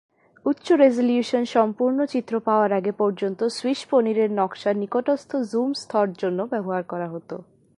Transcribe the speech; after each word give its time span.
উচ্চ-রেজল্যুশন 0.45 1.43
সম্পূর্ণ 1.45 1.99
চিত্র 2.05 2.33
পাওয়ার 2.39 2.71
আগে 2.73 2.91
পর্যন্ত 2.91 3.39
সুইস 3.47 3.81
পনিরের 3.91 4.29
নকশা 4.31 4.71
নিকটস্থ 4.73 5.31
জুম 5.51 5.69
স্তর 5.73 6.07
জন্য 6.13 6.39
ব্যবহার 6.43 6.83
করা 6.83 7.07
হতো। 7.09 7.35